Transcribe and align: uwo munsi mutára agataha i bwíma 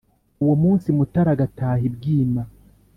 uwo 0.43 0.55
munsi 0.63 0.87
mutára 0.97 1.29
agataha 1.35 1.77
i 1.87 1.89
bwíma 1.95 2.41